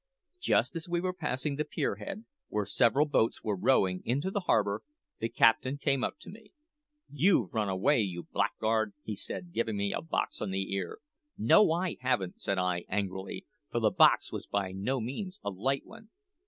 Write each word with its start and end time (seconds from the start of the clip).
Just 0.39 0.75
as 0.75 0.89
we 0.89 0.99
were 0.99 1.13
passing 1.13 1.57
the 1.57 1.63
pier 1.63 1.97
head, 1.97 2.25
where 2.47 2.65
several 2.65 3.05
boats 3.05 3.43
were 3.43 3.55
rowing 3.55 4.01
into 4.03 4.31
the 4.31 4.39
harbour, 4.39 4.81
the 5.19 5.29
captain 5.29 5.77
came 5.77 6.03
up 6.03 6.17
to 6.21 6.29
me. 6.31 6.53
"`You've 7.13 7.53
run 7.53 7.69
away, 7.69 8.01
you 8.01 8.23
blackguard!' 8.23 8.95
he 9.03 9.15
said, 9.15 9.53
giving 9.53 9.77
me 9.77 9.93
a 9.93 10.01
box 10.01 10.41
on 10.41 10.49
the 10.49 10.73
ear. 10.73 10.97
"`No, 11.39 11.69
I 11.87 11.97
haven't!' 11.99 12.41
said 12.41 12.57
I 12.57 12.83
angrily, 12.89 13.45
for 13.69 13.79
the 13.79 13.91
box 13.91 14.31
was 14.31 14.47
by 14.47 14.71
no 14.71 14.99
means 15.01 15.39
a 15.43 15.51
light 15.51 15.85
one. 15.85 16.09